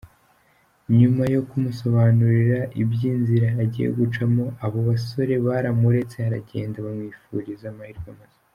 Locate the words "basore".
4.89-5.33